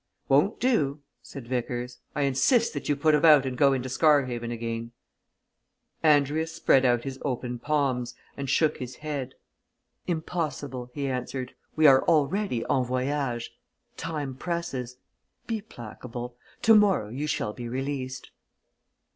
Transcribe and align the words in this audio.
"Won't 0.29 0.59
do!" 0.59 1.01
said 1.21 1.47
Vickers. 1.47 1.99
"I 2.15 2.23
insist 2.23 2.73
that 2.73 2.89
you 2.89 2.95
put 2.95 3.13
about 3.13 3.45
and 3.45 3.55
go 3.55 3.71
into 3.71 3.87
Scarhaven 3.87 4.49
again." 4.49 4.93
Andrius 6.03 6.51
spread 6.51 6.85
out 6.85 7.03
his 7.03 7.19
open 7.23 7.59
palms 7.59 8.15
and 8.35 8.49
shook 8.49 8.77
his 8.77 8.95
head 8.95 9.35
"Impossible!" 10.07 10.89
he 10.95 11.07
answered. 11.07 11.53
"We 11.75 11.85
are 11.85 12.01
already 12.05 12.65
en 12.67 12.83
voyage. 12.83 13.51
Time 13.95 14.33
presses. 14.33 14.97
Be 15.45 15.61
placable 15.61 16.35
tomorrow 16.63 17.09
you 17.09 17.27
shall 17.27 17.53
be 17.53 17.69
released." 17.69 18.31